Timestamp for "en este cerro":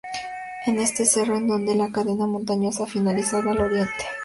0.67-1.37